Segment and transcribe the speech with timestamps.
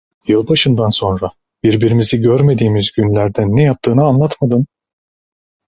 [0.27, 1.31] Yılbaşından sonra
[1.63, 4.67] birbirimizi görmediğimiz günlerde ne yaptığını anlatmadın!